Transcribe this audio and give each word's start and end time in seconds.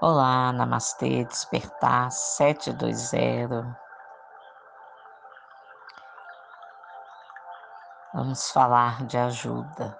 Olá, 0.00 0.52
Namastê, 0.52 1.24
Despertar 1.24 2.12
720. 2.12 3.66
Vamos 8.14 8.48
falar 8.52 9.04
de 9.06 9.18
ajuda, 9.18 9.98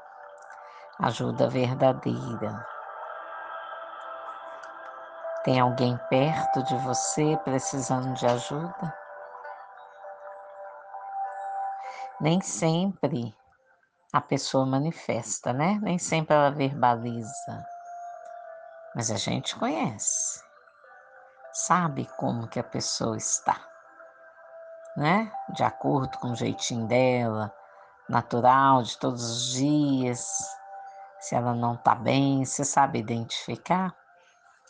ajuda 1.00 1.50
verdadeira. 1.50 2.64
Tem 5.42 5.58
alguém 5.58 5.98
perto 6.08 6.62
de 6.62 6.76
você 6.76 7.36
precisando 7.42 8.14
de 8.14 8.24
ajuda? 8.24 8.94
Nem 12.20 12.40
sempre 12.40 13.34
a 14.12 14.20
pessoa 14.20 14.64
manifesta, 14.64 15.52
né? 15.52 15.80
Nem 15.82 15.98
sempre 15.98 16.36
ela 16.36 16.50
verbaliza 16.52 17.66
mas 18.98 19.12
a 19.12 19.16
gente 19.16 19.54
conhece, 19.54 20.42
sabe 21.52 22.04
como 22.16 22.48
que 22.48 22.58
a 22.58 22.64
pessoa 22.64 23.16
está, 23.16 23.56
né? 24.96 25.30
De 25.54 25.62
acordo 25.62 26.18
com 26.18 26.32
o 26.32 26.34
jeitinho 26.34 26.84
dela, 26.88 27.54
natural, 28.08 28.82
de 28.82 28.98
todos 28.98 29.22
os 29.22 29.52
dias. 29.52 30.28
Se 31.20 31.36
ela 31.36 31.54
não 31.54 31.74
está 31.74 31.94
bem, 31.94 32.44
você 32.44 32.64
sabe 32.64 32.98
identificar? 32.98 33.94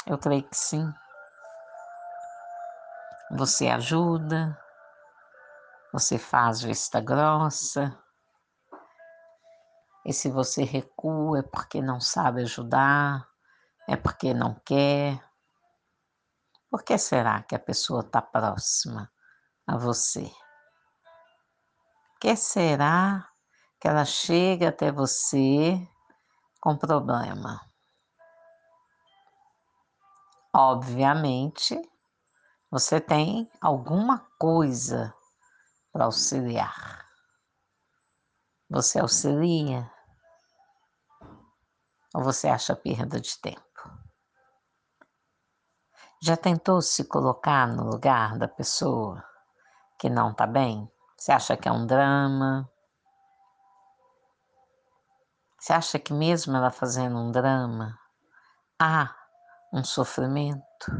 Eu 0.06 0.18
creio 0.18 0.42
que 0.42 0.54
sim. 0.58 0.92
Você 3.30 3.68
ajuda, 3.68 4.60
você 5.90 6.18
faz 6.18 6.60
vista 6.60 7.00
grossa. 7.00 7.98
E 10.04 10.12
se 10.12 10.30
você 10.30 10.64
recua 10.64 11.38
é 11.38 11.42
porque 11.42 11.80
não 11.80 11.98
sabe 11.98 12.42
ajudar, 12.42 13.26
é 13.88 13.96
porque 13.96 14.34
não 14.34 14.54
quer? 14.66 15.18
Por 16.70 16.84
que 16.84 16.98
será 16.98 17.42
que 17.42 17.54
a 17.54 17.58
pessoa 17.58 18.02
está 18.02 18.20
próxima 18.20 19.10
a 19.66 19.78
você? 19.78 20.30
Que 22.20 22.36
será 22.36 23.26
que 23.80 23.88
ela 23.88 24.04
chega 24.04 24.68
até 24.68 24.92
você 24.92 25.88
com 26.60 26.76
problema? 26.76 27.66
Obviamente, 30.54 31.80
você 32.70 33.00
tem 33.00 33.50
alguma 33.58 34.18
coisa 34.38 35.14
para 35.90 36.04
auxiliar. 36.04 37.08
Você 38.68 38.98
auxilia? 38.98 39.90
Ou 42.14 42.22
você 42.22 42.48
acha 42.48 42.76
perda 42.76 43.18
de 43.18 43.40
tempo? 43.40 43.67
Já 46.20 46.36
tentou 46.36 46.82
se 46.82 47.04
colocar 47.04 47.68
no 47.68 47.84
lugar 47.84 48.36
da 48.36 48.48
pessoa 48.48 49.24
que 49.98 50.10
não 50.10 50.32
está 50.32 50.48
bem? 50.48 50.90
Você 51.16 51.30
acha 51.30 51.56
que 51.56 51.68
é 51.68 51.72
um 51.72 51.86
drama? 51.86 52.68
Você 55.58 55.72
acha 55.72 55.98
que 55.98 56.12
mesmo 56.12 56.56
ela 56.56 56.72
fazendo 56.72 57.16
um 57.16 57.30
drama, 57.30 57.96
há 58.80 59.14
um 59.72 59.84
sofrimento? 59.84 60.90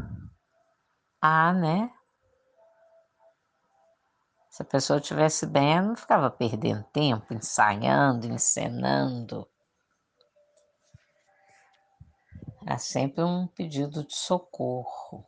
Há, 1.21 1.51
né? 1.51 1.91
Se 4.49 4.61
a 4.63 4.65
pessoa 4.65 4.99
estivesse 4.99 5.45
bem, 5.45 5.77
ela 5.77 5.87
não 5.87 5.95
ficava 5.97 6.31
perdendo 6.31 6.83
tempo, 6.93 7.33
ensaiando, 7.33 8.25
encenando. 8.25 9.45
É 12.65 12.77
sempre 12.77 13.23
um 13.23 13.47
pedido 13.47 14.03
de 14.03 14.15
socorro. 14.15 15.25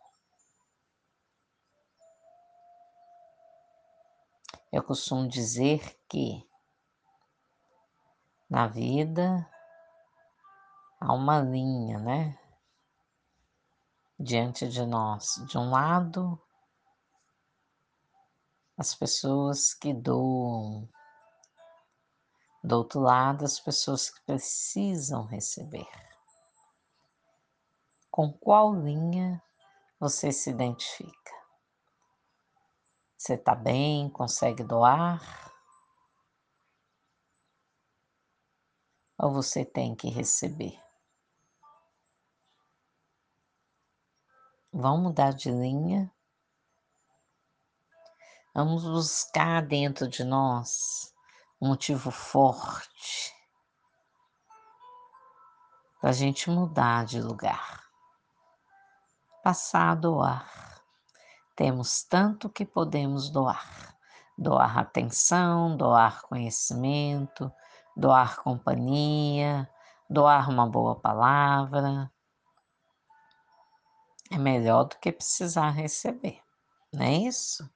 Eu 4.71 4.83
costumo 4.83 5.27
dizer 5.27 5.99
que 6.07 6.47
na 8.49 8.67
vida 8.67 9.49
há 10.99 11.13
uma 11.13 11.39
linha, 11.39 11.99
né? 11.99 12.39
Diante 14.19 14.67
de 14.67 14.85
nós. 14.85 15.43
De 15.47 15.57
um 15.57 15.71
lado, 15.71 16.41
as 18.77 18.93
pessoas 18.95 19.73
que 19.73 19.93
doam, 19.93 20.87
do 22.63 22.77
outro 22.77 22.99
lado, 22.99 23.43
as 23.43 23.59
pessoas 23.59 24.09
que 24.09 24.21
precisam 24.21 25.25
receber. 25.25 26.10
Com 28.11 28.29
qual 28.33 28.75
linha 28.75 29.41
você 29.97 30.33
se 30.33 30.49
identifica? 30.49 31.31
Você 33.17 33.35
está 33.35 33.55
bem? 33.55 34.09
Consegue 34.09 34.65
doar? 34.65 35.21
Ou 39.17 39.31
você 39.31 39.63
tem 39.63 39.95
que 39.95 40.09
receber? 40.09 40.77
Vamos 44.73 45.03
mudar 45.03 45.31
de 45.31 45.49
linha. 45.49 46.13
Vamos 48.53 48.83
buscar 48.83 49.65
dentro 49.65 50.05
de 50.09 50.25
nós 50.25 51.15
um 51.61 51.69
motivo 51.69 52.11
forte 52.11 53.33
para 56.01 56.09
a 56.09 56.13
gente 56.13 56.49
mudar 56.49 57.05
de 57.05 57.21
lugar 57.21 57.80
passar 59.41 59.91
a 59.91 59.95
doar. 59.95 60.81
Temos 61.55 62.03
tanto 62.03 62.49
que 62.49 62.65
podemos 62.65 63.29
doar: 63.29 63.95
doar 64.37 64.77
atenção, 64.77 65.75
doar 65.75 66.21
conhecimento, 66.23 67.51
doar 67.95 68.37
companhia, 68.41 69.69
doar 70.09 70.49
uma 70.49 70.67
boa 70.67 70.99
palavra. 70.99 72.11
É 74.31 74.37
melhor 74.37 74.85
do 74.85 74.97
que 74.97 75.11
precisar 75.11 75.71
receber, 75.71 76.41
não 76.93 77.03
é 77.03 77.13
isso? 77.13 77.69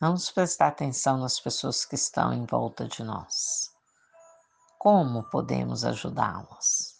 Vamos 0.00 0.30
prestar 0.30 0.68
atenção 0.68 1.18
nas 1.18 1.40
pessoas 1.40 1.84
que 1.84 1.96
estão 1.96 2.32
em 2.32 2.46
volta 2.46 2.86
de 2.86 3.02
nós. 3.02 3.70
Como 4.78 5.28
podemos 5.28 5.84
ajudá-las? 5.84 6.97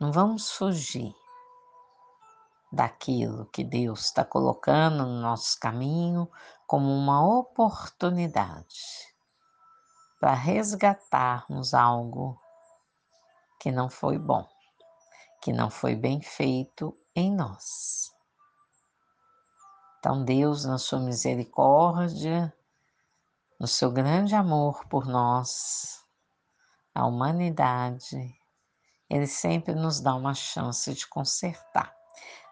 Não 0.00 0.12
vamos 0.12 0.52
fugir 0.52 1.12
daquilo 2.70 3.46
que 3.46 3.64
Deus 3.64 4.04
está 4.04 4.24
colocando 4.24 5.04
no 5.04 5.20
nosso 5.20 5.58
caminho 5.58 6.30
como 6.68 6.92
uma 6.94 7.20
oportunidade 7.26 8.78
para 10.20 10.34
resgatarmos 10.34 11.74
algo 11.74 12.40
que 13.58 13.72
não 13.72 13.90
foi 13.90 14.18
bom, 14.18 14.46
que 15.42 15.52
não 15.52 15.68
foi 15.68 15.96
bem 15.96 16.22
feito 16.22 16.96
em 17.12 17.34
nós. 17.34 18.12
Então, 19.98 20.24
Deus, 20.24 20.64
na 20.64 20.78
sua 20.78 21.00
misericórdia, 21.00 22.56
no 23.58 23.66
seu 23.66 23.90
grande 23.90 24.36
amor 24.36 24.86
por 24.86 25.06
nós, 25.06 26.04
a 26.94 27.04
humanidade, 27.04 28.38
ele 29.08 29.26
sempre 29.26 29.74
nos 29.74 30.00
dá 30.00 30.14
uma 30.14 30.34
chance 30.34 30.92
de 30.92 31.06
consertar. 31.06 31.94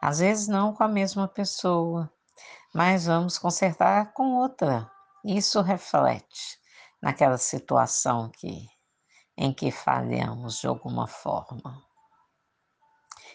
Às 0.01 0.21
vezes 0.21 0.49
não 0.49 0.73
com 0.73 0.83
a 0.83 0.89
mesma 0.89 1.29
pessoa, 1.29 2.11
mas 2.75 3.07
vamos 3.07 3.39
consertar 3.39 4.13
com 4.13 4.37
outra. 4.37 4.91
Isso 5.25 5.61
reflete 5.61 6.59
naquela 7.03 7.39
situação 7.39 8.31
que 8.31 8.69
em 9.37 9.53
que 9.53 9.71
falhamos 9.71 10.61
de 10.61 10.67
alguma 10.67 11.07
forma. 11.07 11.83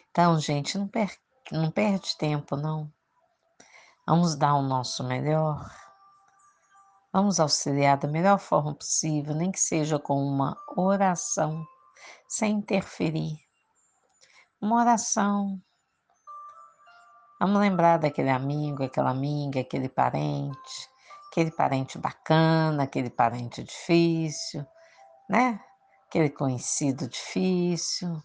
Então, 0.09 0.39
gente, 0.39 0.77
não, 0.77 0.87
per 0.87 1.15
não 1.51 1.69
perde 1.69 2.17
tempo, 2.17 2.55
não. 2.55 2.91
Vamos 4.07 4.35
dar 4.35 4.55
o 4.55 4.63
nosso 4.63 5.03
melhor. 5.03 5.69
Vamos 7.13 7.39
auxiliar 7.39 7.97
da 7.97 8.07
melhor 8.07 8.39
forma 8.39 8.73
possível, 8.73 9.35
nem 9.35 9.51
que 9.51 9.59
seja 9.59 9.99
com 9.99 10.25
uma 10.25 10.57
oração 10.75 11.65
sem 12.31 12.53
interferir. 12.53 13.37
Uma 14.61 14.79
oração. 14.79 15.61
Vamos 17.41 17.59
lembrar 17.59 17.97
daquele 17.97 18.29
amigo, 18.29 18.83
aquela 18.83 19.09
amiga, 19.09 19.59
aquele 19.59 19.89
parente, 19.89 20.89
aquele 21.27 21.51
parente 21.51 21.97
bacana, 21.97 22.83
aquele 22.83 23.09
parente 23.09 23.61
difícil, 23.61 24.65
né? 25.29 25.59
Aquele 26.07 26.29
conhecido 26.29 27.09
difícil. 27.09 28.23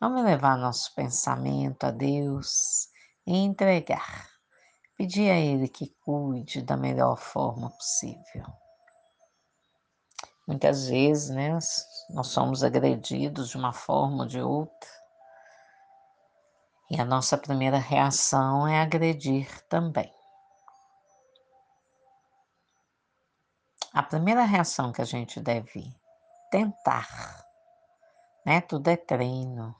Vamos 0.00 0.22
levar 0.22 0.56
nosso 0.56 0.94
pensamento 0.94 1.86
a 1.86 1.90
Deus 1.90 2.88
e 3.26 3.36
entregar. 3.36 4.28
Pedir 4.96 5.32
a 5.32 5.40
Ele 5.40 5.66
que 5.66 5.92
cuide 6.04 6.62
da 6.62 6.76
melhor 6.76 7.16
forma 7.16 7.68
possível. 7.70 8.46
Muitas 10.46 10.86
vezes, 10.86 11.30
né, 11.30 11.58
nós 12.10 12.28
somos 12.28 12.62
agredidos 12.62 13.48
de 13.48 13.56
uma 13.56 13.72
forma 13.72 14.24
ou 14.24 14.28
de 14.28 14.40
outra. 14.40 14.90
E 16.90 17.00
a 17.00 17.04
nossa 17.04 17.38
primeira 17.38 17.78
reação 17.78 18.68
é 18.68 18.80
agredir 18.80 19.48
também. 19.68 20.12
A 23.92 24.02
primeira 24.02 24.44
reação 24.44 24.92
que 24.92 25.00
a 25.00 25.04
gente 25.04 25.40
deve 25.40 25.94
tentar, 26.50 27.08
né, 28.44 28.60
tudo 28.60 28.88
é 28.88 28.96
treino, 28.96 29.74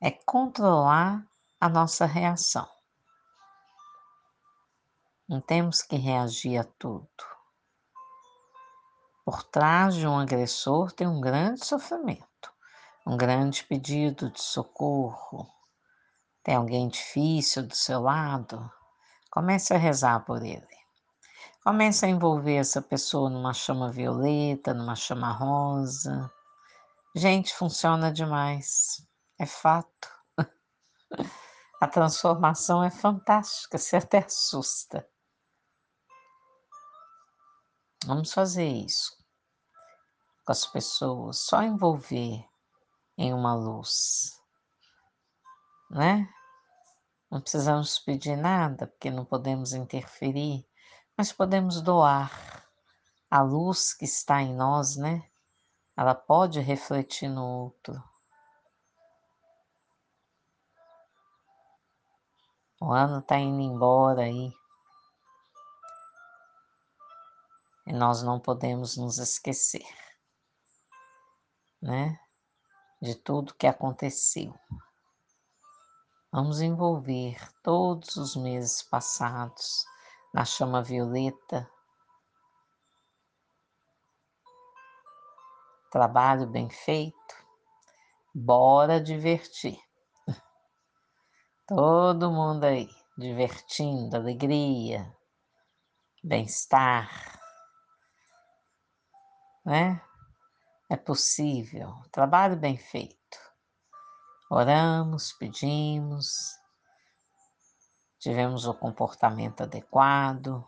é 0.00 0.10
controlar 0.10 1.26
a 1.60 1.68
nossa 1.68 2.06
reação. 2.06 2.68
Não 5.28 5.40
temos 5.40 5.82
que 5.82 5.96
reagir 5.96 6.58
a 6.58 6.64
tudo. 6.64 7.33
Por 9.24 9.42
trás 9.42 9.94
de 9.94 10.06
um 10.06 10.18
agressor 10.18 10.92
tem 10.92 11.06
um 11.06 11.18
grande 11.18 11.64
sofrimento, 11.64 12.52
um 13.06 13.16
grande 13.16 13.64
pedido 13.64 14.30
de 14.30 14.42
socorro. 14.42 15.48
Tem 16.42 16.56
alguém 16.56 16.88
difícil 16.88 17.66
do 17.66 17.74
seu 17.74 18.02
lado? 18.02 18.70
Comece 19.30 19.72
a 19.72 19.78
rezar 19.78 20.26
por 20.26 20.42
ele. 20.44 20.68
Comece 21.64 22.04
a 22.04 22.08
envolver 22.10 22.56
essa 22.56 22.82
pessoa 22.82 23.30
numa 23.30 23.54
chama 23.54 23.90
violeta, 23.90 24.74
numa 24.74 24.94
chama 24.94 25.32
rosa. 25.32 26.30
Gente, 27.16 27.54
funciona 27.54 28.12
demais. 28.12 29.02
É 29.38 29.46
fato. 29.46 30.08
A 31.80 31.88
transformação 31.88 32.84
é 32.84 32.90
fantástica, 32.90 33.78
você 33.78 33.96
até 33.96 34.18
assusta. 34.18 35.08
Vamos 38.06 38.34
fazer 38.34 38.68
isso 38.68 39.16
com 40.44 40.52
as 40.52 40.66
pessoas, 40.66 41.38
só 41.38 41.62
envolver 41.62 42.46
em 43.16 43.32
uma 43.32 43.54
luz, 43.54 44.38
né? 45.90 46.28
Não 47.30 47.40
precisamos 47.40 47.98
pedir 47.98 48.36
nada, 48.36 48.86
porque 48.86 49.10
não 49.10 49.24
podemos 49.24 49.72
interferir, 49.72 50.68
mas 51.16 51.32
podemos 51.32 51.80
doar 51.80 52.30
a 53.30 53.40
luz 53.40 53.94
que 53.94 54.04
está 54.04 54.42
em 54.42 54.54
nós, 54.54 54.96
né? 54.96 55.26
Ela 55.96 56.14
pode 56.14 56.60
refletir 56.60 57.28
no 57.28 57.42
outro. 57.42 58.02
O 62.82 62.92
ano 62.92 63.20
está 63.20 63.38
indo 63.38 63.62
embora 63.62 64.24
aí. 64.24 64.52
E 67.86 67.92
nós 67.92 68.22
não 68.22 68.40
podemos 68.40 68.96
nos 68.96 69.18
esquecer, 69.18 69.86
né? 71.82 72.18
De 73.00 73.14
tudo 73.14 73.54
que 73.54 73.66
aconteceu. 73.66 74.58
Vamos 76.32 76.62
envolver 76.62 77.38
todos 77.62 78.16
os 78.16 78.34
meses 78.36 78.82
passados 78.82 79.84
na 80.32 80.46
chama 80.46 80.82
violeta. 80.82 81.70
Trabalho 85.90 86.46
bem 86.46 86.70
feito. 86.70 87.46
Bora 88.34 88.98
divertir. 88.98 89.78
Todo 91.68 92.32
mundo 92.32 92.64
aí, 92.64 92.88
divertindo, 93.16 94.16
alegria, 94.16 95.14
bem-estar 96.22 97.43
né? 99.64 100.00
É 100.90 100.96
possível, 100.96 101.94
trabalho 102.12 102.56
bem 102.56 102.76
feito. 102.76 103.38
Oramos, 104.50 105.32
pedimos, 105.32 106.54
tivemos 108.18 108.66
o 108.66 108.74
comportamento 108.74 109.62
adequado. 109.62 110.66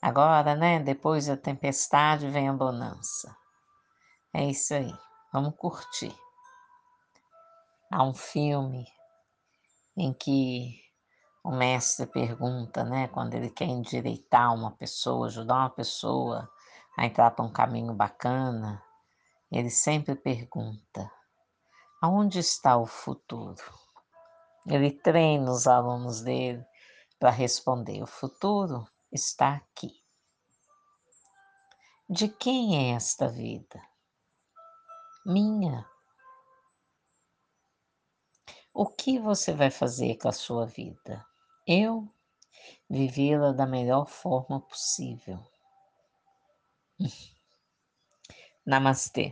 Agora, 0.00 0.54
né? 0.54 0.80
Depois 0.80 1.26
da 1.26 1.36
tempestade 1.36 2.28
vem 2.30 2.48
a 2.48 2.52
bonança. 2.52 3.36
É 4.32 4.44
isso 4.44 4.74
aí, 4.74 4.92
vamos 5.32 5.54
curtir. 5.56 6.16
Há 7.92 8.02
um 8.04 8.14
filme 8.14 8.86
em 9.96 10.12
que 10.12 10.80
o 11.42 11.50
mestre 11.50 12.06
pergunta, 12.06 12.84
né, 12.84 13.08
quando 13.08 13.34
ele 13.34 13.50
quer 13.50 13.64
endireitar 13.64 14.54
uma 14.54 14.70
pessoa, 14.72 15.26
ajudar 15.26 15.56
uma 15.56 15.70
pessoa 15.70 16.50
a 17.00 17.06
entrar 17.06 17.30
para 17.30 17.46
um 17.46 17.50
caminho 17.50 17.94
bacana, 17.94 18.84
ele 19.50 19.70
sempre 19.70 20.14
pergunta: 20.14 21.10
aonde 21.98 22.38
está 22.38 22.76
o 22.76 22.84
futuro? 22.84 23.64
Ele 24.66 24.90
treina 24.90 25.50
os 25.50 25.66
alunos 25.66 26.20
dele 26.20 26.62
para 27.18 27.30
responder: 27.30 28.02
o 28.02 28.06
futuro 28.06 28.86
está 29.10 29.54
aqui. 29.54 29.98
De 32.06 32.28
quem 32.28 32.76
é 32.76 32.94
esta 32.94 33.28
vida? 33.28 33.82
Minha. 35.24 35.88
O 38.74 38.86
que 38.86 39.18
você 39.18 39.54
vai 39.54 39.70
fazer 39.70 40.18
com 40.18 40.28
a 40.28 40.32
sua 40.32 40.66
vida? 40.66 41.24
Eu 41.66 42.06
vivê-la 42.90 43.52
da 43.52 43.66
melhor 43.66 44.06
forma 44.06 44.60
possível. 44.60 45.42
Namastê. 48.66 49.26